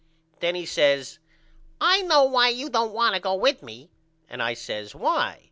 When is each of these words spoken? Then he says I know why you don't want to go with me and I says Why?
Then 0.39 0.55
he 0.55 0.65
says 0.65 1.19
I 1.79 2.01
know 2.01 2.23
why 2.23 2.49
you 2.49 2.71
don't 2.71 2.91
want 2.91 3.13
to 3.13 3.21
go 3.21 3.35
with 3.35 3.61
me 3.61 3.91
and 4.27 4.41
I 4.41 4.55
says 4.55 4.95
Why? 4.95 5.39